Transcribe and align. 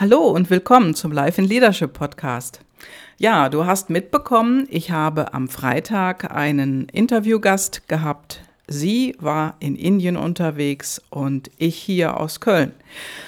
Hallo 0.00 0.30
und 0.30 0.48
willkommen 0.48 0.94
zum 0.94 1.12
Life 1.12 1.38
in 1.38 1.46
Leadership 1.46 1.92
Podcast. 1.92 2.60
Ja, 3.18 3.50
du 3.50 3.66
hast 3.66 3.90
mitbekommen, 3.90 4.66
ich 4.70 4.90
habe 4.92 5.34
am 5.34 5.46
Freitag 5.46 6.34
einen 6.34 6.88
Interviewgast 6.88 7.86
gehabt. 7.86 8.40
Sie 8.66 9.14
war 9.18 9.56
in 9.60 9.76
Indien 9.76 10.16
unterwegs 10.16 11.02
und 11.10 11.50
ich 11.58 11.76
hier 11.76 12.18
aus 12.18 12.40
Köln. 12.40 12.72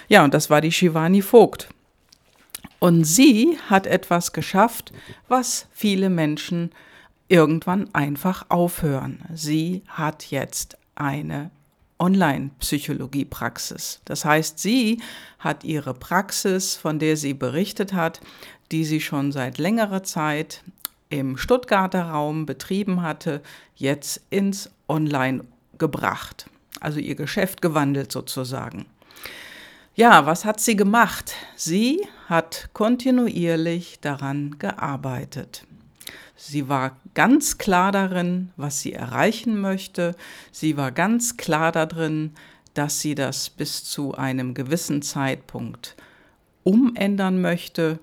Ja, 0.09 0.25
und 0.25 0.33
das 0.33 0.49
war 0.49 0.63
die 0.63 0.73
Shivani 0.73 1.21
Vogt. 1.21 1.69
Und 2.79 3.05
sie 3.05 3.59
hat 3.69 3.87
etwas 3.87 4.33
geschafft, 4.33 4.95
was 5.29 5.67
viele 5.73 6.09
Menschen 6.09 6.71
irgendwann 7.29 7.95
einfach 7.95 8.47
aufhören. 8.49 9.21
Sie 9.35 9.83
hat 9.89 10.31
jetzt 10.31 10.79
eine 10.95 11.51
Online-Psychologie-Praxis. 12.03 14.01
Das 14.05 14.25
heißt, 14.25 14.59
sie 14.59 15.01
hat 15.39 15.63
ihre 15.63 15.95
Praxis, 15.95 16.75
von 16.75 16.99
der 16.99 17.17
sie 17.17 17.33
berichtet 17.33 17.93
hat, 17.93 18.21
die 18.73 18.85
sie 18.85 19.01
schon 19.01 19.31
seit 19.31 19.59
längerer 19.59 20.03
Zeit 20.03 20.65
im 21.11 21.37
Stuttgarter 21.37 22.11
Raum 22.11 22.45
betrieben 22.45 23.03
hatte, 23.03 23.41
jetzt 23.77 24.21
ins 24.31 24.69
Online 24.89 25.45
gebracht. 25.79 26.47
Also 26.81 26.99
ihr 26.99 27.15
Geschäft 27.15 27.63
gewandelt 27.63 28.11
sozusagen. 28.11 28.87
Ja, 29.95 30.27
was 30.27 30.45
hat 30.45 30.59
sie 30.59 30.75
gemacht? 30.75 31.35
Sie 31.55 32.01
hat 32.27 32.71
kontinuierlich 32.73 34.01
daran 34.01 34.59
gearbeitet. 34.59 35.65
Sie 36.45 36.69
war 36.69 36.97
ganz 37.15 37.57
klar 37.57 37.93
darin, 37.93 38.51
was 38.57 38.81
sie 38.81 38.93
erreichen 38.93 39.61
möchte. 39.61 40.17
Sie 40.51 40.77
war 40.77 40.91
ganz 40.91 41.37
klar 41.37 41.71
darin, 41.71 42.33
dass 42.75 43.01
sie 43.01 43.15
das 43.15 43.49
bis 43.49 43.85
zu 43.85 44.15
einem 44.15 44.53
gewissen 44.53 45.03
Zeitpunkt 45.03 45.95
umändern 46.65 47.41
möchte, 47.41 48.01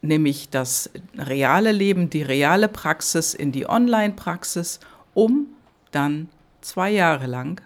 nämlich 0.00 0.50
das 0.50 0.90
reale 1.16 1.70
Leben, 1.70 2.10
die 2.10 2.22
reale 2.22 2.66
Praxis 2.66 3.32
in 3.32 3.52
die 3.52 3.68
Online-Praxis, 3.68 4.80
um 5.14 5.46
dann 5.92 6.28
zwei 6.62 6.90
Jahre 6.90 7.28
lang 7.28 7.62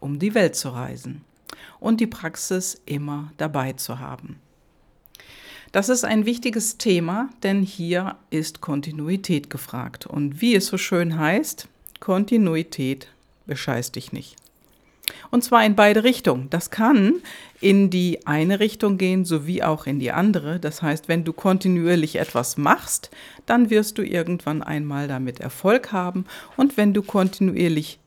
um 0.00 0.18
die 0.18 0.34
Welt 0.34 0.56
zu 0.56 0.70
reisen 0.70 1.22
und 1.80 2.00
die 2.00 2.06
Praxis 2.06 2.80
immer 2.86 3.30
dabei 3.36 3.74
zu 3.74 3.98
haben. 3.98 4.40
Das 5.74 5.88
ist 5.88 6.04
ein 6.04 6.24
wichtiges 6.24 6.78
Thema, 6.78 7.30
denn 7.42 7.64
hier 7.64 8.14
ist 8.30 8.60
Kontinuität 8.60 9.50
gefragt. 9.50 10.06
Und 10.06 10.40
wie 10.40 10.54
es 10.54 10.68
so 10.68 10.78
schön 10.78 11.18
heißt, 11.18 11.66
Kontinuität 11.98 13.08
bescheißt 13.46 13.96
dich 13.96 14.12
nicht. 14.12 14.36
Und 15.32 15.42
zwar 15.42 15.66
in 15.66 15.74
beide 15.74 16.04
Richtungen. 16.04 16.48
Das 16.48 16.70
kann 16.70 17.14
in 17.60 17.90
die 17.90 18.24
eine 18.24 18.60
Richtung 18.60 18.98
gehen, 18.98 19.24
sowie 19.24 19.64
auch 19.64 19.86
in 19.86 19.98
die 19.98 20.12
andere. 20.12 20.60
Das 20.60 20.80
heißt, 20.80 21.08
wenn 21.08 21.24
du 21.24 21.32
kontinuierlich 21.32 22.20
etwas 22.20 22.56
machst, 22.56 23.10
dann 23.44 23.68
wirst 23.68 23.98
du 23.98 24.02
irgendwann 24.02 24.62
einmal 24.62 25.08
damit 25.08 25.40
Erfolg 25.40 25.90
haben. 25.90 26.24
Und 26.56 26.76
wenn 26.76 26.94
du 26.94 27.02
kontinuierlich 27.02 27.98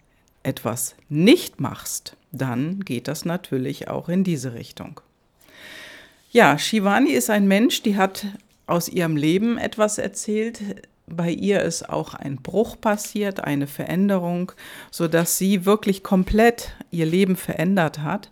etwas 0.42 0.96
nicht 1.09 1.59
machst, 1.59 2.16
dann 2.31 2.80
geht 2.86 3.09
das 3.09 3.26
natürlich 3.26 3.90
auch 3.90 4.08
in 4.08 4.24
diese 4.24 4.54
Richtung. 4.54 5.02
Ja, 6.38 6.60
Shivani 6.60 7.14
ist 7.14 7.32
ein 7.32 7.48
Mensch, 7.48 7.82
die 7.82 7.98
hat 7.98 8.28
aus 8.68 8.90
ihrem 8.90 9.16
Leben 9.16 9.58
etwas 9.58 9.98
erzählt. 9.98 10.62
Bei 11.08 11.32
ihr 11.32 11.64
ist 11.64 11.90
auch 11.90 12.14
ein 12.14 12.36
Bruch 12.36 12.80
passiert, 12.80 13.44
eine 13.44 13.66
Veränderung, 13.66 14.52
sodass 14.92 15.40
sie 15.40 15.66
wirklich 15.66 16.04
komplett 16.04 16.76
ihr 16.92 17.08
Leben 17.08 17.38
verändert 17.38 18.04
hat. 18.04 18.30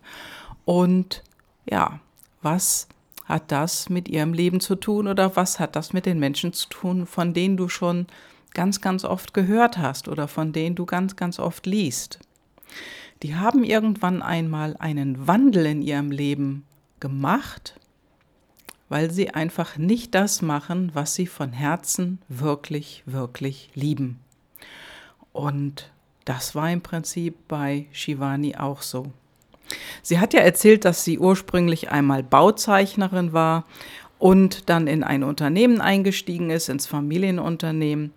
Und 0.64 1.24
ja, 1.68 1.98
was 2.42 2.86
hat 3.24 3.50
das 3.50 3.88
mit 3.88 4.06
ihrem 4.08 4.34
Leben 4.34 4.60
zu 4.60 4.76
tun 4.76 5.08
oder 5.08 5.34
was 5.34 5.58
hat 5.58 5.74
das 5.74 5.92
mit 5.92 6.06
den 6.06 6.20
Menschen 6.20 6.52
zu 6.52 6.68
tun, 6.68 7.06
von 7.06 7.34
denen 7.34 7.56
du 7.56 7.68
schon 7.68 8.06
ganz, 8.54 8.80
ganz 8.80 9.04
oft 9.04 9.34
gehört 9.34 9.78
hast 9.78 10.06
oder 10.06 10.28
von 10.28 10.52
denen 10.52 10.76
du 10.76 10.86
ganz, 10.86 11.16
ganz 11.16 11.40
oft 11.40 11.66
liest? 11.66 12.20
Die 13.24 13.34
haben 13.34 13.64
irgendwann 13.64 14.22
einmal 14.22 14.76
einen 14.76 15.26
Wandel 15.26 15.66
in 15.66 15.82
ihrem 15.82 16.12
Leben 16.12 16.64
gemacht 17.00 17.80
weil 18.88 19.10
sie 19.10 19.30
einfach 19.30 19.76
nicht 19.76 20.14
das 20.14 20.42
machen, 20.42 20.90
was 20.94 21.14
sie 21.14 21.26
von 21.26 21.52
Herzen 21.52 22.20
wirklich, 22.28 23.02
wirklich 23.06 23.70
lieben. 23.74 24.20
Und 25.32 25.90
das 26.24 26.54
war 26.54 26.70
im 26.70 26.80
Prinzip 26.80 27.34
bei 27.48 27.86
Shivani 27.92 28.56
auch 28.56 28.82
so. 28.82 29.12
Sie 30.02 30.18
hat 30.18 30.34
ja 30.34 30.40
erzählt, 30.40 30.84
dass 30.84 31.04
sie 31.04 31.18
ursprünglich 31.18 31.90
einmal 31.90 32.22
Bauzeichnerin 32.22 33.32
war 33.32 33.64
und 34.18 34.68
dann 34.68 34.86
in 34.86 35.02
ein 35.02 35.24
Unternehmen 35.24 35.80
eingestiegen 35.80 36.50
ist, 36.50 36.68
ins 36.68 36.86
Familienunternehmen. 36.86 38.12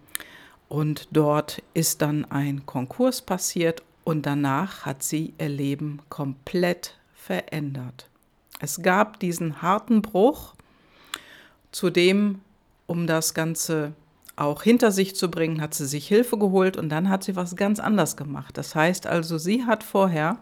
Und 0.67 1.07
dort 1.11 1.63
ist 1.73 2.01
dann 2.01 2.25
ein 2.25 2.65
Konkurs 2.65 3.21
passiert 3.23 3.81
und 4.03 4.25
danach 4.25 4.85
hat 4.85 5.01
sie 5.03 5.33
ihr 5.39 5.49
Leben 5.49 5.99
komplett 6.09 6.95
verändert. 7.13 8.07
Es 8.59 8.81
gab 8.81 9.19
diesen 9.19 9.61
harten 9.61 10.01
Bruch 10.01 10.53
Zudem, 11.71 12.39
um 12.87 13.07
das 13.07 13.33
Ganze 13.33 13.93
auch 14.35 14.63
hinter 14.63 14.91
sich 14.91 15.15
zu 15.15 15.29
bringen, 15.29 15.61
hat 15.61 15.73
sie 15.73 15.85
sich 15.85 16.07
Hilfe 16.07 16.37
geholt 16.37 16.77
und 16.77 16.89
dann 16.89 17.09
hat 17.09 17.23
sie 17.23 17.35
was 17.35 17.55
ganz 17.55 17.79
anderes 17.79 18.15
gemacht. 18.15 18.57
Das 18.57 18.73
heißt 18.73 19.05
also, 19.05 19.37
sie 19.37 19.65
hat 19.65 19.83
vorher, 19.83 20.37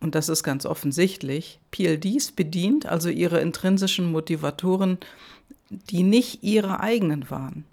und 0.00 0.14
das 0.14 0.28
ist 0.28 0.44
ganz 0.44 0.64
offensichtlich, 0.64 1.58
PLDs 1.72 2.32
bedient, 2.32 2.86
also 2.86 3.08
ihre 3.08 3.40
intrinsischen 3.40 4.10
Motivatoren, 4.10 4.98
die 5.68 6.04
nicht 6.04 6.42
ihre 6.44 6.80
eigenen 6.80 7.28
waren. 7.30 7.64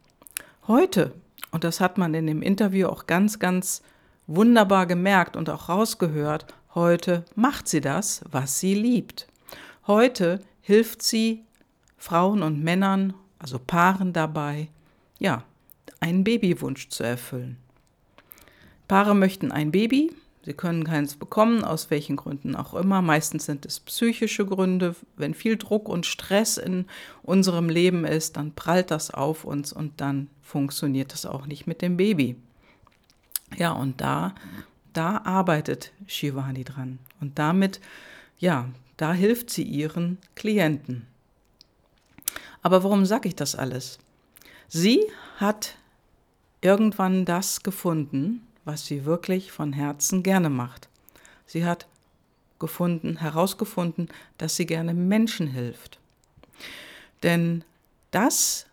Heute, 0.68 1.14
und 1.52 1.64
das 1.64 1.80
hat 1.80 1.98
man 1.98 2.14
in 2.14 2.26
dem 2.26 2.42
Interview 2.42 2.88
auch 2.88 3.06
ganz, 3.06 3.38
ganz 3.38 3.84
wunderbar 4.26 4.88
gemerkt 4.88 5.36
und 5.36 5.50
auch 5.50 5.70
rausgehört, 5.70 6.46
heute 6.74 7.24
macht 7.36 7.68
sie 7.68 7.82
das, 7.82 8.22
was 8.32 8.60
sie 8.60 8.74
liebt. 8.74 9.28
Heute 9.86 10.42
hilft 10.62 11.04
sie 11.04 11.44
Frauen 12.02 12.42
und 12.42 12.64
Männern, 12.64 13.14
also 13.38 13.60
Paaren 13.60 14.12
dabei, 14.12 14.70
ja, 15.20 15.44
einen 16.00 16.24
Babywunsch 16.24 16.90
zu 16.90 17.04
erfüllen. 17.04 17.58
Paare 18.88 19.14
möchten 19.14 19.52
ein 19.52 19.72
Baby, 19.72 20.12
sie 20.44 20.54
können 20.54 20.84
keins 20.84 21.16
bekommen, 21.16 21.64
aus 21.64 21.92
welchen 21.92 22.16
Gründen 22.16 22.56
auch 22.56 22.74
immer. 22.74 23.04
Meistens 23.04 23.46
sind 23.46 23.68
es 23.68 23.80
psychische 23.80 24.48
Gründe. 24.48 24.96
Wenn 25.16 25.36
viel 25.36 25.58
Druck 25.58 25.88
und 25.88 26.08
Stress 26.08 26.58
in 26.58 26.88
unserem 27.22 27.70
Leben 27.70 28.04
ist, 28.04 28.36
dann 28.36 28.54
prallt 28.54 28.90
das 28.90 29.12
auf 29.12 29.46
uns 29.46 29.72
und 29.72 30.02
dann 30.02 30.28
funktioniert 30.42 31.14
es 31.14 31.28
auch 31.28 31.46
nicht 31.46 31.68
mit 31.68 31.84
dem 31.84 31.98
Baby. 31.98 32.36
Ja, 33.56 33.74
und 33.74 34.02
da, 34.02 34.34
da 34.94 35.18
arbeitet 35.24 35.92
Shivani 36.08 36.64
dran. 36.64 36.98
Und 37.20 37.38
damit, 37.38 37.80
ja, 38.40 38.70
da 38.98 39.14
hilft 39.14 39.52
sie 39.52 39.64
ihren 39.64 40.18
Klienten. 40.34 41.06
Aber 42.62 42.84
warum 42.84 43.06
sage 43.06 43.28
ich 43.28 43.36
das 43.36 43.56
alles? 43.56 44.00
Sie 44.68 45.02
hat 45.38 45.76
irgendwann 46.62 47.26
das 47.26 47.64
gefunden, 47.64 48.48
was 48.66 48.86
sie 48.86 49.06
wirklich 49.06 49.52
von 49.52 49.74
Herzen 49.74 50.24
gerne 50.24 50.50
macht. 50.50 50.88
Sie 51.46 51.66
hat 51.66 51.88
gefunden, 52.60 53.18
herausgefunden, 53.18 54.08
dass 54.38 54.56
sie 54.56 54.66
gerne 54.66 54.94
Menschen 54.94 55.48
hilft. 55.48 56.00
Denn 57.24 57.64
das 58.12 58.68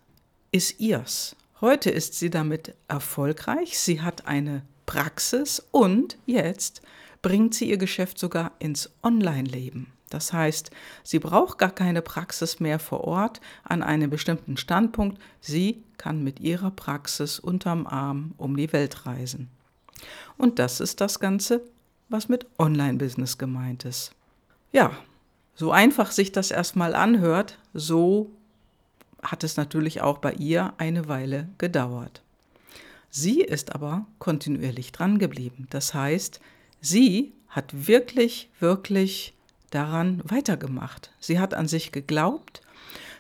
ist 0.53 0.79
ihrs. 0.79 1.35
Heute 1.61 1.91
ist 1.91 2.15
sie 2.15 2.31
damit 2.31 2.75
erfolgreich. 2.87 3.79
Sie 3.79 4.01
hat 4.01 4.27
eine 4.27 4.63
Praxis 4.87 5.67
und 5.73 6.17
jetzt 6.27 6.83
bringt 7.21 7.55
sie 7.55 7.69
ihr 7.69 7.79
Geschäft 7.79 8.19
sogar 8.19 8.53
ins 8.59 8.91
Online-Leben. 9.03 9.93
Das 10.11 10.33
heißt, 10.33 10.71
sie 11.03 11.19
braucht 11.19 11.59
gar 11.59 11.71
keine 11.71 12.03
Praxis 12.03 12.61
mehr 12.61 12.79
vor 12.79 13.05
Ort 13.05 13.41
an 13.65 13.83
einem 13.83 14.11
bestimmten 14.11 14.57
Standpunkt. 14.57 15.21
Sie 15.41 15.83
kann 15.99 16.25
mit 16.25 16.41
ihrer 16.41 16.71
Praxis 16.71 17.39
unterm 17.39 17.87
Arm 17.87 18.33
um 18.39 18.57
die 18.57 18.73
Welt 18.73 19.07
reisen. 19.07 19.49
Und 20.37 20.59
das 20.59 20.81
ist 20.81 21.01
das 21.01 21.21
Ganze, 21.21 21.63
was 22.09 22.29
mit 22.29 22.47
Online-Business 22.59 23.39
gemeint 23.39 23.85
ist. 23.85 24.13
Ja, 24.73 24.93
so 25.55 25.73
einfach 25.73 26.11
sich 26.11 26.33
das 26.33 26.51
erstmal 26.51 26.95
anhört, 26.95 27.59
so 27.75 28.31
hat 29.23 29.45
es 29.45 29.57
natürlich 29.57 30.01
auch 30.01 30.19
bei 30.19 30.33
ihr 30.35 30.73
eine 30.79 31.09
Weile 31.09 31.49
gedauert. 31.59 32.23
Sie 33.11 33.41
ist 33.41 33.75
aber 33.75 34.07
kontinuierlich 34.19 34.93
dran 34.93 35.19
geblieben. 35.19 35.67
Das 35.71 35.95
heißt, 35.95 36.41
sie 36.81 37.33
hat 37.49 37.89
wirklich, 37.89 38.51
wirklich 38.61 39.35
daran 39.71 40.23
weitergemacht. 40.25 41.11
Sie 41.21 41.39
hat 41.39 41.55
an 41.55 41.69
sich 41.69 41.93
geglaubt, 41.93 42.63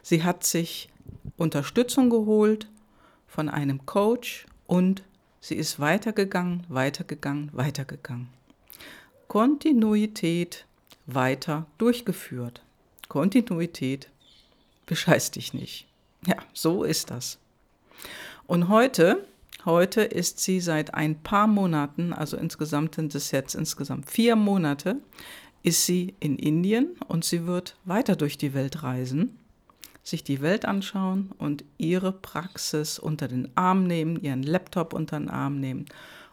sie 0.02 0.24
hat 0.24 0.44
sich 0.44 0.88
Unterstützung 1.36 2.10
geholt 2.10 2.68
von 3.26 3.48
einem 3.48 3.86
Coach 3.86 4.46
und 4.66 5.02
sie 5.40 5.54
ist 5.54 5.80
weitergegangen, 5.80 6.64
weitergegangen, 6.68 7.50
weitergegangen. 7.52 8.28
Kontinuität 9.28 10.64
weiter 11.06 11.66
durchgeführt. 11.76 12.62
Kontinuität 13.08 14.08
bescheißt 14.86 15.36
dich 15.36 15.54
nicht. 15.54 15.86
Ja, 16.26 16.36
so 16.52 16.82
ist 16.82 17.10
das. 17.10 17.38
Und 18.46 18.68
heute, 18.68 19.26
heute 19.64 20.02
ist 20.02 20.40
sie 20.40 20.60
seit 20.60 20.94
ein 20.94 21.22
paar 21.22 21.46
Monaten, 21.46 22.12
also 22.12 22.36
insgesamt 22.36 22.94
sind 22.94 23.14
es 23.14 23.30
jetzt 23.30 23.54
insgesamt 23.54 24.10
vier 24.10 24.36
Monate, 24.36 24.96
ist 25.68 25.84
sie 25.84 26.14
in 26.18 26.38
Indien 26.38 26.96
und 27.08 27.26
sie 27.26 27.46
wird 27.46 27.76
weiter 27.84 28.16
durch 28.16 28.38
die 28.38 28.54
Welt 28.54 28.82
reisen, 28.82 29.38
sich 30.02 30.24
die 30.24 30.40
Welt 30.40 30.64
anschauen 30.64 31.30
und 31.36 31.62
ihre 31.76 32.10
Praxis 32.10 32.98
unter 32.98 33.28
den 33.28 33.54
Arm 33.54 33.84
nehmen, 33.84 34.18
ihren 34.22 34.42
Laptop 34.42 34.94
unter 34.94 35.18
den 35.18 35.28
Arm 35.28 35.60
nehmen 35.60 35.84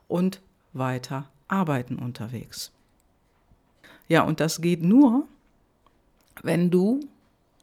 und 0.08 0.40
weiter 0.72 1.30
arbeiten 1.50 1.98
unterwegs. 1.98 2.72
Ja, 4.08 4.24
und 4.24 4.40
das 4.40 4.62
geht 4.62 4.84
nur, 4.84 5.28
wenn 6.42 6.72
du 6.72 7.02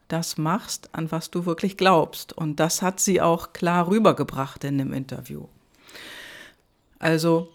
das 0.09 0.37
machst, 0.37 0.91
an 0.93 1.11
was 1.11 1.31
du 1.31 1.47
wirklich 1.47 1.79
glaubst. 1.79 2.35
Und 2.35 2.61
das 2.61 2.83
hat 2.83 3.01
sie 3.01 3.23
auch 3.23 3.55
klar 3.55 3.89
rübergebracht 3.89 4.63
in 4.65 4.77
dem 4.77 4.93
Interview. 4.93 5.47
Also, 6.99 7.49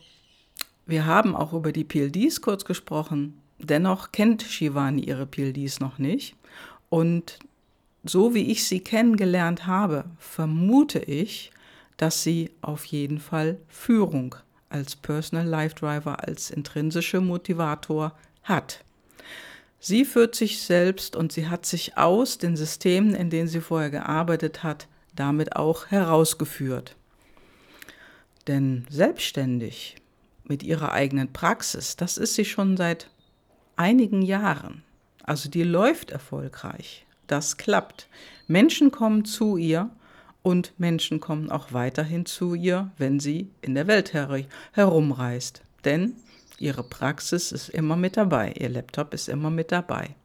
wir 0.87 1.05
haben 1.05 1.35
auch 1.35 1.53
über 1.53 1.71
die 1.71 1.83
PLDs 1.83 2.41
kurz 2.41 2.65
gesprochen. 2.65 3.39
Dennoch 3.59 4.11
kennt 4.11 4.43
Shivani 4.43 5.01
ihre 5.01 5.25
PLDs 5.25 5.79
noch 5.79 5.97
nicht. 5.97 6.35
Und 6.89 7.39
so 8.03 8.33
wie 8.33 8.51
ich 8.51 8.65
sie 8.65 8.79
kennengelernt 8.79 9.65
habe, 9.65 10.05
vermute 10.19 10.99
ich, 10.99 11.51
dass 11.97 12.23
sie 12.23 12.51
auf 12.61 12.85
jeden 12.85 13.19
Fall 13.19 13.57
Führung 13.67 14.35
als 14.69 14.95
Personal 14.95 15.45
Life 15.45 15.75
Driver, 15.75 16.27
als 16.27 16.51
intrinsische 16.51 17.21
Motivator 17.21 18.13
hat. 18.43 18.83
Sie 19.79 20.05
führt 20.05 20.35
sich 20.35 20.61
selbst 20.61 21.15
und 21.15 21.31
sie 21.31 21.47
hat 21.47 21.65
sich 21.65 21.97
aus 21.97 22.37
den 22.37 22.55
Systemen, 22.55 23.13
in 23.13 23.29
denen 23.29 23.47
sie 23.47 23.61
vorher 23.61 23.89
gearbeitet 23.89 24.63
hat, 24.63 24.87
damit 25.15 25.55
auch 25.55 25.87
herausgeführt. 25.87 26.95
Denn 28.47 28.85
selbstständig 28.89 29.95
mit 30.43 30.63
ihrer 30.63 30.93
eigenen 30.93 31.33
Praxis, 31.33 31.95
das 31.95 32.17
ist 32.17 32.35
sie 32.35 32.45
schon 32.45 32.77
seit 32.77 33.09
einigen 33.77 34.21
Jahren. 34.21 34.83
Also 35.23 35.49
die 35.49 35.63
läuft 35.63 36.11
erfolgreich. 36.11 37.05
Das 37.27 37.57
klappt. 37.57 38.07
Menschen 38.47 38.91
kommen 38.91 39.25
zu 39.25 39.57
ihr 39.57 39.89
und 40.41 40.73
Menschen 40.77 41.19
kommen 41.19 41.51
auch 41.51 41.73
weiterhin 41.73 42.25
zu 42.25 42.55
ihr, 42.55 42.91
wenn 42.97 43.19
sie 43.19 43.49
in 43.61 43.75
der 43.75 43.87
Welt 43.87 44.13
her 44.13 44.29
herumreist. 44.71 45.61
Denn 45.83 46.13
ihre 46.57 46.83
Praxis 46.83 47.51
ist 47.51 47.69
immer 47.69 47.95
mit 47.95 48.15
dabei, 48.17 48.53
ihr 48.57 48.69
Laptop 48.69 49.13
ist 49.13 49.27
immer 49.27 49.49
mit 49.49 49.71
dabei. 49.71 50.15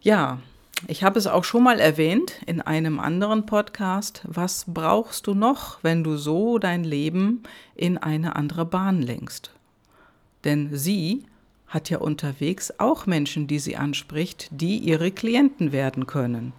Ja, 0.00 0.38
ich 0.86 1.02
habe 1.02 1.18
es 1.18 1.26
auch 1.26 1.42
schon 1.42 1.64
mal 1.64 1.80
erwähnt 1.80 2.34
in 2.46 2.60
einem 2.60 3.00
anderen 3.00 3.46
Podcast. 3.46 4.22
Was 4.24 4.64
brauchst 4.68 5.26
du 5.26 5.34
noch, 5.34 5.82
wenn 5.82 6.04
du 6.04 6.16
so 6.16 6.58
dein 6.58 6.84
Leben 6.84 7.42
in 7.74 7.98
eine 7.98 8.36
andere 8.36 8.64
Bahn 8.64 9.02
lenkst? 9.02 9.50
Denn 10.44 10.76
sie 10.76 11.24
hat 11.68 11.90
ja 11.90 11.98
unterwegs 11.98 12.72
auch 12.78 13.06
Menschen, 13.06 13.46
die 13.46 13.58
sie 13.58 13.76
anspricht, 13.76 14.48
die 14.50 14.78
ihre 14.78 15.10
Klienten 15.10 15.72
werden 15.72 16.06
können. 16.06 16.52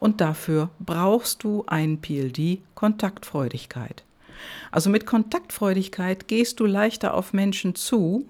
Und 0.00 0.20
dafür 0.20 0.70
brauchst 0.80 1.44
du 1.44 1.64
ein 1.66 2.00
PLD 2.00 2.58
Kontaktfreudigkeit. 2.74 4.04
Also 4.70 4.90
mit 4.90 5.06
Kontaktfreudigkeit 5.06 6.28
gehst 6.28 6.60
du 6.60 6.66
leichter 6.66 7.14
auf 7.14 7.32
Menschen 7.32 7.74
zu 7.74 8.26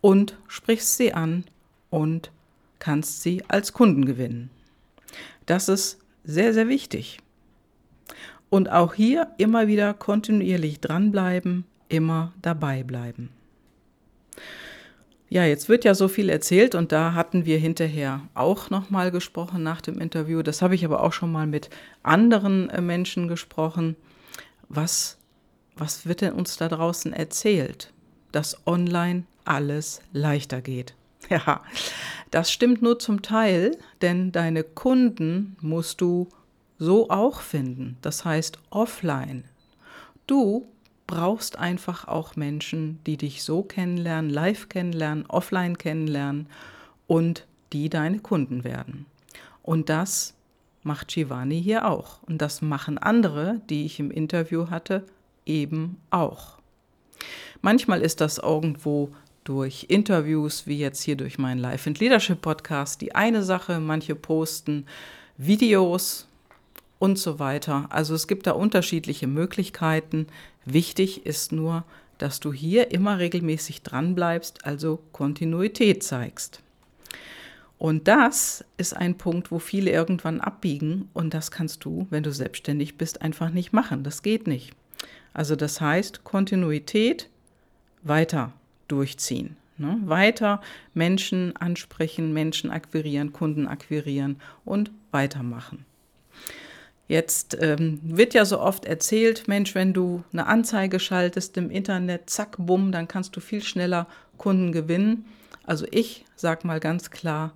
und 0.00 0.36
sprichst 0.48 0.96
sie 0.96 1.14
an 1.14 1.44
und 1.90 2.30
kannst 2.78 3.22
sie 3.22 3.42
als 3.48 3.72
Kunden 3.72 4.04
gewinnen. 4.04 4.50
Das 5.46 5.68
ist 5.68 5.98
sehr, 6.24 6.52
sehr 6.52 6.68
wichtig. 6.68 7.18
Und 8.50 8.70
auch 8.70 8.94
hier 8.94 9.28
immer 9.38 9.66
wieder 9.66 9.94
kontinuierlich 9.94 10.80
dranbleiben, 10.80 11.64
immer 11.88 12.32
dabei 12.42 12.82
bleiben. 12.82 13.30
Ja, 15.30 15.44
jetzt 15.44 15.68
wird 15.68 15.84
ja 15.84 15.94
so 15.94 16.08
viel 16.08 16.30
erzählt 16.30 16.74
und 16.74 16.90
da 16.90 17.12
hatten 17.12 17.44
wir 17.44 17.58
hinterher 17.58 18.22
auch 18.34 18.70
noch 18.70 18.88
mal 18.88 19.10
gesprochen 19.10 19.62
nach 19.62 19.80
dem 19.80 20.00
Interview. 20.00 20.42
Das 20.42 20.62
habe 20.62 20.74
ich 20.74 20.84
aber 20.84 21.02
auch 21.02 21.12
schon 21.12 21.30
mal 21.30 21.46
mit 21.46 21.68
anderen 22.02 22.70
äh, 22.70 22.80
Menschen 22.80 23.28
gesprochen. 23.28 23.96
Was 24.70 25.18
was 25.78 26.06
wird 26.06 26.20
denn 26.20 26.32
uns 26.32 26.56
da 26.56 26.68
draußen 26.68 27.12
erzählt? 27.12 27.92
Dass 28.32 28.66
online 28.66 29.24
alles 29.44 30.00
leichter 30.12 30.60
geht. 30.60 30.94
Ja, 31.30 31.62
das 32.30 32.50
stimmt 32.50 32.80
nur 32.80 33.00
zum 33.00 33.20
Teil, 33.20 33.76
denn 34.00 34.32
deine 34.32 34.64
Kunden 34.64 35.56
musst 35.60 36.00
du 36.00 36.28
so 36.78 37.10
auch 37.10 37.40
finden. 37.40 37.98
Das 38.00 38.24
heißt 38.24 38.58
offline. 38.70 39.44
Du 40.26 40.68
brauchst 41.08 41.58
einfach 41.58 42.06
auch 42.06 42.36
Menschen, 42.36 43.00
die 43.06 43.16
dich 43.16 43.42
so 43.42 43.62
kennenlernen, 43.62 44.30
live 44.30 44.68
kennenlernen, 44.68 45.26
offline 45.26 45.76
kennenlernen 45.76 46.46
und 47.08 47.48
die 47.72 47.88
deine 47.88 48.20
Kunden 48.20 48.62
werden. 48.62 49.06
Und 49.62 49.88
das 49.88 50.34
macht 50.84 51.10
Shivani 51.10 51.60
hier 51.60 51.88
auch. 51.88 52.22
Und 52.22 52.40
das 52.40 52.62
machen 52.62 52.98
andere, 52.98 53.60
die 53.68 53.84
ich 53.84 53.98
im 53.98 54.12
Interview 54.12 54.70
hatte, 54.70 55.04
eben 55.44 55.96
auch. 56.10 56.58
Manchmal 57.62 58.02
ist 58.02 58.20
das 58.20 58.38
irgendwo 58.38 59.10
durch 59.44 59.86
Interviews, 59.88 60.66
wie 60.66 60.78
jetzt 60.78 61.02
hier 61.02 61.16
durch 61.16 61.38
meinen 61.38 61.58
Life 61.58 61.88
and 61.88 61.98
Leadership 61.98 62.42
Podcast, 62.42 63.00
die 63.00 63.14
eine 63.14 63.42
Sache. 63.42 63.80
Manche 63.80 64.14
posten 64.14 64.84
Videos 65.38 66.28
und 66.98 67.18
so 67.18 67.38
weiter. 67.38 67.86
Also 67.90 68.14
es 68.14 68.26
gibt 68.26 68.46
da 68.46 68.52
unterschiedliche 68.52 69.26
Möglichkeiten. 69.26 70.26
Wichtig 70.70 71.24
ist 71.24 71.50
nur, 71.50 71.84
dass 72.18 72.40
du 72.40 72.52
hier 72.52 72.90
immer 72.90 73.18
regelmäßig 73.18 73.82
dran 73.82 74.14
bleibst, 74.14 74.66
also 74.66 74.98
Kontinuität 75.12 76.02
zeigst. 76.02 76.60
Und 77.78 78.06
das 78.06 78.64
ist 78.76 78.94
ein 78.94 79.16
Punkt, 79.16 79.50
wo 79.50 79.60
viele 79.60 79.90
irgendwann 79.90 80.40
abbiegen 80.40 81.08
und 81.14 81.32
das 81.32 81.50
kannst 81.50 81.84
du, 81.84 82.06
wenn 82.10 82.22
du 82.22 82.32
selbstständig 82.32 82.98
bist, 82.98 83.22
einfach 83.22 83.50
nicht 83.50 83.72
machen. 83.72 84.02
Das 84.02 84.22
geht 84.22 84.46
nicht. 84.46 84.72
Also 85.32 85.56
das 85.56 85.80
heißt 85.80 86.24
Kontinuität 86.24 87.30
weiter 88.02 88.52
durchziehen. 88.88 89.56
Ne? 89.78 89.98
Weiter 90.04 90.60
Menschen 90.92 91.56
ansprechen, 91.56 92.34
Menschen 92.34 92.70
akquirieren, 92.70 93.32
Kunden 93.32 93.68
akquirieren 93.68 94.36
und 94.66 94.90
weitermachen. 95.12 95.86
Jetzt 97.08 97.56
ähm, 97.60 98.00
wird 98.02 98.34
ja 98.34 98.44
so 98.44 98.60
oft 98.60 98.84
erzählt, 98.84 99.48
Mensch, 99.48 99.74
wenn 99.74 99.94
du 99.94 100.22
eine 100.30 100.46
Anzeige 100.46 101.00
schaltest 101.00 101.56
im 101.56 101.70
Internet, 101.70 102.28
zack, 102.28 102.56
bumm, 102.58 102.92
dann 102.92 103.08
kannst 103.08 103.34
du 103.34 103.40
viel 103.40 103.62
schneller 103.62 104.06
Kunden 104.36 104.72
gewinnen. 104.72 105.24
Also 105.64 105.86
ich 105.90 106.26
sage 106.36 106.66
mal 106.66 106.80
ganz 106.80 107.10
klar, 107.10 107.52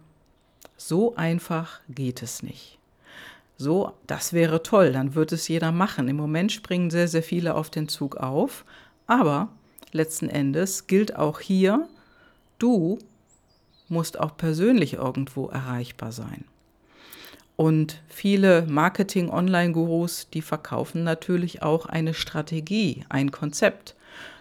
so 0.79 1.15
einfach 1.17 1.81
geht 1.89 2.23
es 2.23 2.43
nicht. 2.43 2.79
So, 3.59 3.93
das 4.07 4.33
wäre 4.33 4.63
toll, 4.63 4.93
dann 4.93 5.15
wird 5.15 5.33
es 5.33 5.47
jeder 5.49 5.71
machen. 5.71 6.09
Im 6.09 6.17
Moment 6.17 6.51
springen 6.51 6.91
sehr, 6.91 7.07
sehr 7.07 7.23
viele 7.23 7.55
auf 7.55 7.69
den 7.69 7.89
Zug 7.89 8.17
auf, 8.17 8.65
aber 9.07 9.51
letzten 9.93 10.31
Endes 10.31 10.87
gilt 10.87 11.15
auch 11.15 11.41
hier, 11.41 11.87
du 12.59 12.99
musst 13.89 14.19
auch 14.19 14.37
persönlich 14.37 14.95
irgendwo 14.95 15.49
erreichbar 15.49 16.11
sein. 16.11 16.47
Und 17.63 18.03
viele 18.09 18.67
Marketing-Online-Gurus, 18.67 20.29
die 20.35 20.43
verkaufen 20.43 21.05
natürlich 21.05 21.63
auch 21.63 21.87
eine 21.87 22.13
Strategie, 22.13 23.05
ein 23.09 23.31
Konzept, 23.31 23.95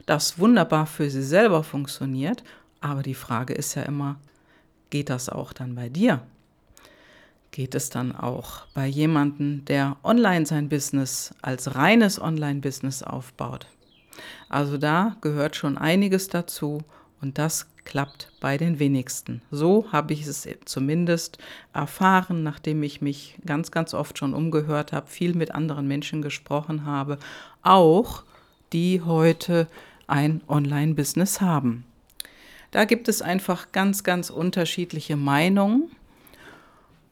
das 0.08 0.40
wunderbar 0.40 0.88
für 0.88 1.08
sie 1.08 1.22
selber 1.22 1.64
funktioniert. 1.64 2.44
Aber 2.80 3.04
die 3.04 3.14
Frage 3.14 3.54
ist 3.54 3.76
ja 3.76 3.84
immer, 3.84 4.16
geht 4.90 5.12
das 5.12 5.30
auch 5.30 5.54
dann 5.54 5.76
bei 5.76 5.88
dir? 5.88 6.24
Geht 7.52 7.76
es 7.76 7.92
dann 7.92 8.16
auch 8.16 8.66
bei 8.74 8.88
jemandem, 8.88 9.66
der 9.66 9.98
online 10.02 10.48
sein 10.48 10.68
Business 10.68 11.32
als 11.44 11.76
reines 11.76 12.20
Online-Business 12.20 13.04
aufbaut? 13.04 13.68
Also 14.50 14.80
da 14.80 15.16
gehört 15.22 15.56
schon 15.56 15.78
einiges 15.78 16.28
dazu 16.28 16.80
und 17.22 17.38
das 17.38 17.68
klappt 17.86 18.32
bei 18.40 18.58
den 18.58 18.80
wenigsten. 18.80 19.42
So 19.52 19.92
habe 19.92 20.14
ich 20.14 20.26
es 20.26 20.48
zumindest 20.66 21.38
erfahren, 21.74 22.44
nachdem 22.44 22.84
ich 22.84 23.02
mich 23.02 23.38
ganz, 23.46 23.72
ganz 23.72 23.94
oft 23.94 24.18
schon 24.18 24.34
umgehört 24.34 24.92
habe, 24.92 25.08
viel 25.08 25.34
mit 25.34 25.52
anderen 25.52 25.88
Menschen 25.88 26.22
gesprochen 26.22 26.86
habe, 26.86 27.18
auch 27.64 28.24
die 28.74 29.02
heute 29.02 29.68
ein 30.08 30.42
Online-Business 30.48 31.42
haben. 31.42 31.86
Da 32.72 32.86
gibt 32.86 33.08
es 33.08 33.22
einfach 33.22 33.72
ganz, 33.72 34.04
ganz 34.04 34.30
unterschiedliche 34.30 35.18
Meinungen 35.18 35.92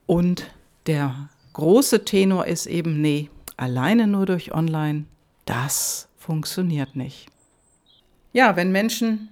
und 0.06 0.50
der 0.88 1.30
große 1.54 2.06
Tenor 2.06 2.46
ist 2.48 2.66
eben, 2.66 3.02
nee, 3.02 3.30
alleine 3.58 4.08
nur 4.08 4.26
durch 4.26 4.54
Online, 4.54 5.06
das 5.46 6.08
funktioniert 6.18 6.96
nicht. 6.96 7.28
Ja, 8.32 8.56
wenn 8.56 8.72
Menschen 8.72 9.30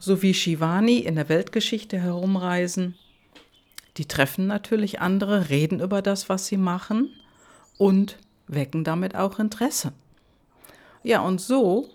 so 0.00 0.22
wie 0.22 0.34
Shivani 0.34 0.98
in 0.98 1.14
der 1.14 1.28
Weltgeschichte 1.28 1.98
herumreisen, 2.00 2.96
Die 3.96 4.06
treffen 4.06 4.46
natürlich 4.46 5.00
andere, 5.00 5.50
reden 5.50 5.80
über 5.80 6.00
das, 6.00 6.28
was 6.28 6.46
sie 6.46 6.56
machen 6.56 7.10
und 7.76 8.18
wecken 8.46 8.84
damit 8.84 9.14
auch 9.14 9.38
Interesse. 9.38 9.92
Ja, 11.02 11.20
und 11.20 11.40
so 11.40 11.88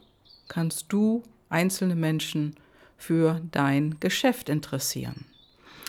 kannst 0.47 0.85
du 0.89 1.23
einzelne 1.49 1.95
Menschen 1.95 2.55
für 2.97 3.41
dein 3.51 3.97
Geschäft 3.99 4.49
interessieren. 4.49 5.25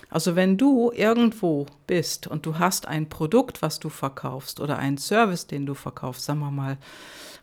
Also 0.08 0.36
wenn 0.36 0.56
du 0.56 0.92
irgendwo 0.92 1.66
bist 1.86 2.26
und 2.28 2.46
du 2.46 2.58
hast 2.58 2.86
ein 2.86 3.08
Produkt, 3.08 3.60
was 3.60 3.80
du 3.80 3.88
verkaufst 3.88 4.60
oder 4.60 4.78
einen 4.78 4.98
Service, 4.98 5.46
den 5.46 5.66
du 5.66 5.74
verkaufst, 5.74 6.24
sagen 6.24 6.40
wir 6.40 6.50
mal, 6.50 6.78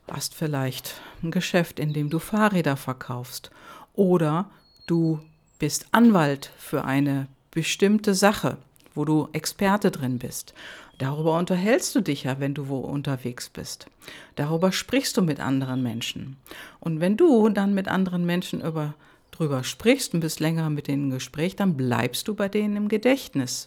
hast 0.09 0.33
vielleicht 0.33 0.95
ein 1.21 1.31
Geschäft, 1.31 1.79
in 1.79 1.93
dem 1.93 2.09
du 2.09 2.19
Fahrräder 2.19 2.77
verkaufst 2.77 3.51
oder 3.93 4.49
du 4.85 5.19
bist 5.59 5.87
Anwalt 5.91 6.51
für 6.57 6.85
eine 6.85 7.27
bestimmte 7.51 8.15
Sache, 8.15 8.57
wo 8.95 9.05
du 9.05 9.29
Experte 9.33 9.91
drin 9.91 10.19
bist. 10.19 10.53
Darüber 10.97 11.37
unterhältst 11.37 11.95
du 11.95 12.01
dich 12.01 12.23
ja, 12.23 12.39
wenn 12.39 12.53
du 12.53 12.67
wo 12.67 12.79
unterwegs 12.79 13.49
bist. 13.49 13.87
Darüber 14.35 14.71
sprichst 14.71 15.17
du 15.17 15.21
mit 15.21 15.39
anderen 15.39 15.81
Menschen. 15.81 16.37
Und 16.79 16.99
wenn 16.99 17.17
du 17.17 17.49
dann 17.49 17.73
mit 17.73 17.87
anderen 17.87 18.25
Menschen 18.25 18.61
über, 18.61 18.93
drüber 19.31 19.63
sprichst 19.63 20.13
und 20.13 20.19
bist 20.19 20.39
länger 20.39 20.69
mit 20.69 20.87
denen 20.87 21.05
im 21.05 21.11
Gespräch, 21.11 21.55
dann 21.55 21.75
bleibst 21.75 22.27
du 22.27 22.35
bei 22.35 22.47
denen 22.47 22.75
im 22.75 22.87
Gedächtnis. 22.87 23.65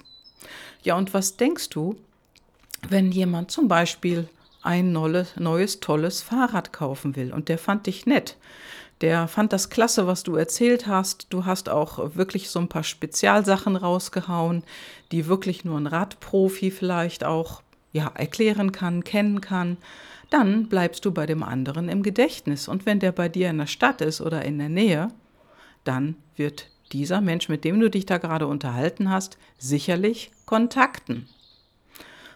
Ja, 0.83 0.97
und 0.97 1.15
was 1.15 1.37
denkst 1.37 1.71
du, 1.71 1.97
wenn 2.89 3.11
jemand 3.11 3.51
zum 3.51 3.67
Beispiel 3.69 4.29
ein 4.63 4.93
neues, 4.93 5.37
neues, 5.37 5.81
tolles 5.81 6.23
Fahrrad 6.23 6.73
kaufen 6.73 7.17
will 7.17 7.33
und 7.33 7.49
der 7.49 7.59
fand 7.59 7.87
dich 7.87 8.07
nett? 8.07 8.37
Der 9.03 9.29
fand 9.29 9.53
das 9.53 9.69
klasse, 9.69 10.07
was 10.07 10.23
du 10.23 10.37
erzählt 10.37 10.87
hast. 10.87 11.27
Du 11.31 11.45
hast 11.45 11.69
auch 11.69 12.15
wirklich 12.15 12.49
so 12.49 12.59
ein 12.59 12.69
paar 12.69 12.83
Spezialsachen 12.83 13.77
rausgehauen, 13.77 14.63
die 15.13 15.27
wirklich 15.27 15.65
nur 15.65 15.79
ein 15.79 15.87
Radprofi 15.87 16.71
vielleicht 16.71 17.25
auch 17.25 17.63
ja, 17.93 18.11
erklären 18.15 18.73
kann, 18.73 19.05
kennen 19.05 19.41
kann. 19.41 19.77
Dann 20.31 20.69
bleibst 20.69 21.05
du 21.05 21.13
bei 21.13 21.27
dem 21.27 21.43
anderen 21.43 21.89
im 21.89 22.03
Gedächtnis. 22.03 22.69
Und 22.69 22.87
wenn 22.87 22.99
der 22.99 23.13
bei 23.13 23.29
dir 23.29 23.51
in 23.51 23.59
der 23.59 23.67
Stadt 23.67 24.01
ist 24.01 24.21
oder 24.21 24.45
in 24.45 24.59
der 24.59 24.71
Nähe, 24.71 25.09
dann 25.85 26.17
wird 26.35 26.69
dieser 26.93 27.21
Mensch, 27.21 27.49
mit 27.49 27.65
dem 27.65 27.79
du 27.81 27.91
dich 27.91 28.07
da 28.07 28.19
gerade 28.19 28.47
unterhalten 28.47 29.11
hast, 29.11 29.39
sicherlich 29.59 30.31
kontakten. 30.47 31.29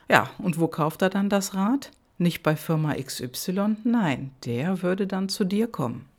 Ja, 0.09 0.29
und 0.39 0.59
wo 0.59 0.69
kauft 0.69 1.03
er 1.03 1.11
dann 1.11 1.29
das 1.29 1.55
Rad? 1.55 1.91
Nicht 2.19 2.43
bei 2.43 2.55
Firma 2.55 2.95
XY, 2.95 3.77
nein, 3.85 4.33
der 4.45 4.83
würde 4.83 5.07
dann 5.07 5.29
zu 5.29 5.45
dir 5.45 5.67
kommen. 5.67 6.10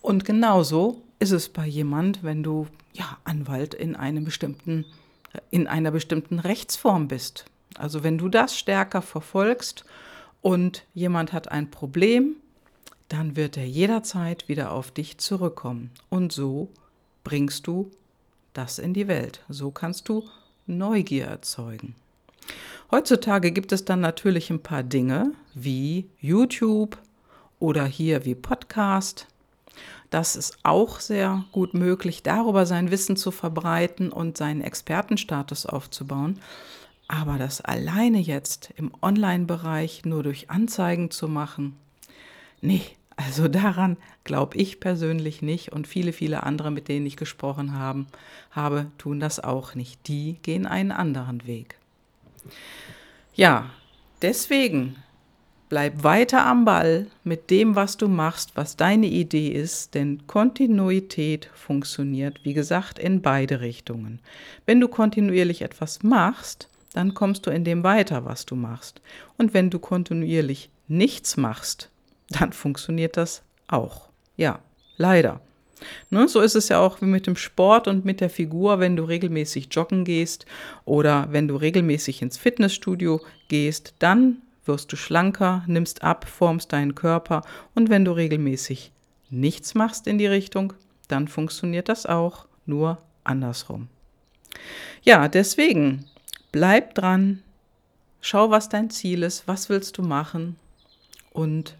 Und 0.00 0.24
genauso 0.24 1.02
ist 1.18 1.32
es 1.32 1.48
bei 1.48 1.66
jemand, 1.66 2.22
wenn 2.22 2.42
du 2.42 2.66
ja 2.92 3.18
Anwalt 3.24 3.74
in 3.74 3.96
einem 3.96 4.24
bestimmten 4.24 4.84
in 5.50 5.66
einer 5.66 5.90
bestimmten 5.90 6.38
Rechtsform 6.38 7.08
bist. 7.08 7.46
Also 7.76 8.04
wenn 8.04 8.18
du 8.18 8.28
das 8.28 8.56
stärker 8.56 9.02
verfolgst 9.02 9.84
und 10.42 10.84
jemand 10.94 11.32
hat 11.32 11.50
ein 11.50 11.70
Problem, 11.70 12.36
dann 13.08 13.36
wird 13.36 13.56
er 13.56 13.66
jederzeit 13.66 14.48
wieder 14.48 14.72
auf 14.72 14.90
dich 14.90 15.18
zurückkommen. 15.18 15.90
Und 16.08 16.32
so 16.32 16.68
bringst 17.22 17.66
du 17.66 17.90
das 18.52 18.78
in 18.78 18.94
die 18.94 19.08
Welt. 19.08 19.42
So 19.48 19.70
kannst 19.70 20.08
du 20.08 20.24
Neugier 20.66 21.26
erzeugen. 21.26 21.94
Heutzutage 22.90 23.50
gibt 23.50 23.72
es 23.72 23.84
dann 23.84 24.00
natürlich 24.00 24.50
ein 24.50 24.62
paar 24.62 24.82
Dinge 24.82 25.32
wie 25.54 26.08
YouTube 26.20 26.96
oder 27.58 27.84
hier 27.86 28.24
wie 28.24 28.34
Podcast, 28.34 29.26
das 30.10 30.36
ist 30.36 30.58
auch 30.62 31.00
sehr 31.00 31.44
gut 31.52 31.74
möglich, 31.74 32.22
darüber 32.22 32.66
sein 32.66 32.90
Wissen 32.90 33.16
zu 33.16 33.30
verbreiten 33.30 34.10
und 34.10 34.36
seinen 34.36 34.60
Expertenstatus 34.60 35.66
aufzubauen. 35.66 36.40
Aber 37.08 37.36
das 37.36 37.60
alleine 37.60 38.18
jetzt 38.18 38.72
im 38.76 38.92
Online-Bereich 39.02 40.04
nur 40.04 40.22
durch 40.22 40.50
Anzeigen 40.50 41.10
zu 41.10 41.28
machen, 41.28 41.76
nee, 42.60 42.82
also 43.16 43.48
daran 43.48 43.96
glaube 44.24 44.56
ich 44.56 44.80
persönlich 44.80 45.42
nicht 45.42 45.72
und 45.72 45.86
viele, 45.86 46.12
viele 46.12 46.42
andere, 46.44 46.70
mit 46.70 46.88
denen 46.88 47.06
ich 47.06 47.16
gesprochen 47.16 47.78
haben, 47.78 48.06
habe, 48.50 48.86
tun 48.98 49.20
das 49.20 49.40
auch 49.40 49.74
nicht. 49.74 50.08
Die 50.08 50.38
gehen 50.42 50.66
einen 50.66 50.92
anderen 50.92 51.46
Weg. 51.46 51.76
Ja, 53.34 53.70
deswegen 54.22 54.96
Bleib 55.74 56.04
weiter 56.04 56.46
am 56.46 56.64
Ball 56.64 57.08
mit 57.24 57.50
dem, 57.50 57.74
was 57.74 57.96
du 57.96 58.06
machst, 58.06 58.52
was 58.54 58.76
deine 58.76 59.08
Idee 59.08 59.48
ist, 59.48 59.96
denn 59.96 60.24
Kontinuität 60.28 61.50
funktioniert, 61.52 62.38
wie 62.44 62.54
gesagt, 62.54 63.00
in 63.00 63.22
beide 63.22 63.60
Richtungen. 63.60 64.20
Wenn 64.66 64.78
du 64.78 64.86
kontinuierlich 64.86 65.62
etwas 65.62 66.04
machst, 66.04 66.68
dann 66.92 67.12
kommst 67.12 67.44
du 67.44 67.50
in 67.50 67.64
dem 67.64 67.82
weiter, 67.82 68.24
was 68.24 68.46
du 68.46 68.54
machst. 68.54 69.00
Und 69.36 69.52
wenn 69.52 69.68
du 69.68 69.80
kontinuierlich 69.80 70.70
nichts 70.86 71.36
machst, 71.36 71.90
dann 72.28 72.52
funktioniert 72.52 73.16
das 73.16 73.42
auch. 73.66 74.10
Ja, 74.36 74.60
leider. 74.96 75.40
Ne, 76.08 76.28
so 76.28 76.40
ist 76.40 76.54
es 76.54 76.68
ja 76.68 76.78
auch 76.78 77.00
wie 77.00 77.06
mit 77.06 77.26
dem 77.26 77.34
Sport 77.34 77.88
und 77.88 78.04
mit 78.04 78.20
der 78.20 78.30
Figur, 78.30 78.78
wenn 78.78 78.94
du 78.94 79.02
regelmäßig 79.02 79.70
joggen 79.72 80.04
gehst 80.04 80.46
oder 80.84 81.26
wenn 81.32 81.48
du 81.48 81.56
regelmäßig 81.56 82.22
ins 82.22 82.38
Fitnessstudio 82.38 83.20
gehst, 83.48 83.94
dann 83.98 84.36
wirst 84.66 84.92
du 84.92 84.96
schlanker, 84.96 85.64
nimmst 85.66 86.02
ab, 86.02 86.26
formst 86.28 86.72
deinen 86.72 86.94
Körper 86.94 87.42
und 87.74 87.90
wenn 87.90 88.04
du 88.04 88.12
regelmäßig 88.12 88.92
nichts 89.30 89.74
machst 89.74 90.06
in 90.06 90.18
die 90.18 90.26
Richtung, 90.26 90.72
dann 91.08 91.28
funktioniert 91.28 91.88
das 91.88 92.06
auch, 92.06 92.46
nur 92.66 92.98
andersrum. 93.24 93.88
Ja, 95.02 95.28
deswegen 95.28 96.06
bleib 96.52 96.94
dran, 96.94 97.42
schau, 98.20 98.50
was 98.50 98.68
dein 98.68 98.90
Ziel 98.90 99.22
ist, 99.22 99.46
was 99.46 99.68
willst 99.68 99.98
du 99.98 100.02
machen 100.02 100.56
und 101.32 101.76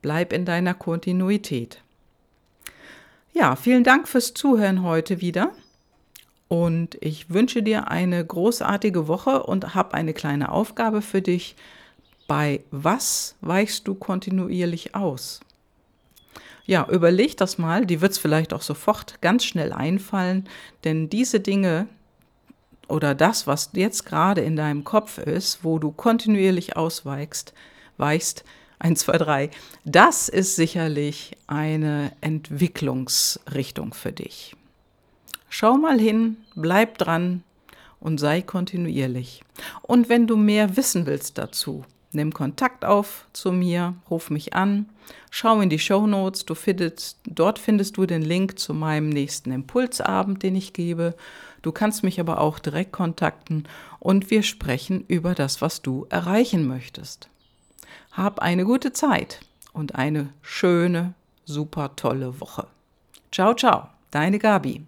bleib 0.00 0.32
in 0.32 0.44
deiner 0.44 0.74
Kontinuität. 0.74 1.82
Ja, 3.32 3.56
vielen 3.56 3.84
Dank 3.84 4.08
fürs 4.08 4.34
Zuhören 4.34 4.82
heute 4.82 5.20
wieder. 5.20 5.52
Und 6.48 6.96
ich 7.00 7.30
wünsche 7.30 7.62
dir 7.62 7.88
eine 7.88 8.24
großartige 8.24 9.06
Woche 9.06 9.44
und 9.44 9.74
habe 9.76 9.94
eine 9.94 10.12
kleine 10.12 10.50
Aufgabe 10.50 11.00
für 11.00 11.22
dich 11.22 11.54
bei 12.30 12.62
was 12.70 13.34
weichst 13.40 13.88
du 13.88 13.96
kontinuierlich 13.96 14.94
aus? 14.94 15.40
Ja, 16.64 16.86
überleg 16.88 17.36
das 17.36 17.58
mal, 17.58 17.84
die 17.84 18.00
wird 18.00 18.12
es 18.12 18.18
vielleicht 18.18 18.54
auch 18.54 18.62
sofort 18.62 19.20
ganz 19.20 19.44
schnell 19.44 19.72
einfallen, 19.72 20.48
denn 20.84 21.08
diese 21.10 21.40
Dinge 21.40 21.88
oder 22.86 23.16
das, 23.16 23.48
was 23.48 23.70
jetzt 23.72 24.06
gerade 24.06 24.42
in 24.42 24.54
deinem 24.54 24.84
Kopf 24.84 25.18
ist, 25.18 25.64
wo 25.64 25.80
du 25.80 25.90
kontinuierlich 25.90 26.76
ausweichst, 26.76 27.52
weichst, 27.96 28.44
1, 28.78 29.00
2, 29.00 29.18
3, 29.18 29.50
das 29.84 30.28
ist 30.28 30.54
sicherlich 30.54 31.36
eine 31.48 32.12
Entwicklungsrichtung 32.20 33.92
für 33.92 34.12
dich. 34.12 34.54
Schau 35.48 35.76
mal 35.76 35.98
hin, 35.98 36.36
bleib 36.54 36.96
dran 36.96 37.42
und 37.98 38.20
sei 38.20 38.40
kontinuierlich. 38.40 39.42
Und 39.82 40.08
wenn 40.08 40.28
du 40.28 40.36
mehr 40.36 40.76
wissen 40.76 41.06
willst 41.06 41.36
dazu, 41.36 41.84
Nimm 42.12 42.34
Kontakt 42.34 42.84
auf 42.84 43.28
zu 43.32 43.52
mir, 43.52 43.94
ruf 44.10 44.30
mich 44.30 44.54
an, 44.54 44.86
schau 45.30 45.60
in 45.60 45.70
die 45.70 45.78
Show 45.78 46.08
Notes. 46.08 46.44
Dort 47.24 47.58
findest 47.58 47.96
du 47.96 48.06
den 48.06 48.22
Link 48.22 48.58
zu 48.58 48.74
meinem 48.74 49.10
nächsten 49.10 49.52
Impulsabend, 49.52 50.42
den 50.42 50.56
ich 50.56 50.72
gebe. 50.72 51.14
Du 51.62 51.70
kannst 51.70 52.02
mich 52.02 52.18
aber 52.18 52.40
auch 52.40 52.58
direkt 52.58 52.92
kontakten 52.92 53.68
und 54.00 54.30
wir 54.30 54.42
sprechen 54.42 55.04
über 55.06 55.34
das, 55.34 55.62
was 55.62 55.82
du 55.82 56.06
erreichen 56.10 56.66
möchtest. 56.66 57.28
Hab 58.10 58.40
eine 58.40 58.64
gute 58.64 58.92
Zeit 58.92 59.40
und 59.72 59.94
eine 59.94 60.32
schöne, 60.42 61.14
super 61.44 61.94
tolle 61.94 62.40
Woche. 62.40 62.66
Ciao, 63.30 63.54
ciao, 63.54 63.88
deine 64.10 64.40
Gabi. 64.40 64.84